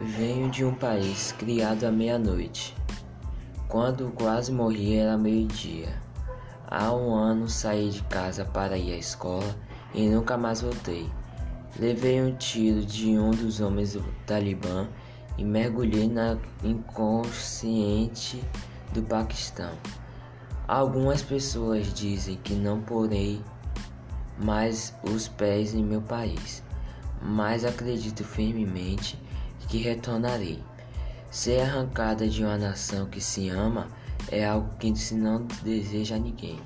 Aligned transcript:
Venho 0.00 0.50
de 0.50 0.64
um 0.64 0.74
país 0.74 1.32
criado 1.32 1.84
à 1.84 1.92
meia-noite. 1.92 2.74
Quando 3.68 4.10
quase 4.12 4.50
morri 4.50 4.96
era 4.96 5.18
meio-dia. 5.18 6.00
Há 6.66 6.92
um 6.94 7.14
ano 7.14 7.46
saí 7.46 7.90
de 7.90 8.02
casa 8.04 8.42
para 8.42 8.78
ir 8.78 8.94
à 8.94 8.96
escola 8.96 9.54
e 9.94 10.08
nunca 10.08 10.38
mais 10.38 10.62
voltei. 10.62 11.10
Levei 11.78 12.22
um 12.22 12.34
tiro 12.36 12.84
de 12.84 13.18
um 13.18 13.30
dos 13.32 13.60
homens 13.60 13.92
do 13.92 14.02
Talibã 14.26 14.88
e 15.36 15.44
mergulhei 15.44 16.08
na 16.08 16.38
inconsciente 16.64 18.42
do 18.94 19.02
Paquistão. 19.02 19.72
Algumas 20.66 21.22
pessoas 21.22 21.92
dizem 21.92 22.36
que 22.42 22.54
não 22.54 22.80
porei 22.80 23.42
mais 24.38 24.94
os 25.02 25.28
pés 25.28 25.74
em 25.74 25.84
meu 25.84 26.00
país, 26.00 26.62
mas 27.20 27.62
acredito 27.62 28.24
firmemente 28.24 29.20
que 29.68 29.78
retornarei. 29.78 30.62
Ser 31.30 31.60
arrancada 31.60 32.28
de 32.28 32.44
uma 32.44 32.58
nação 32.58 33.06
que 33.06 33.20
se 33.20 33.48
ama 33.48 33.88
é 34.30 34.44
algo 34.44 34.68
que 34.78 34.94
se 34.96 35.14
não 35.14 35.46
deseja 35.62 36.16
a 36.16 36.18
ninguém. 36.18 36.60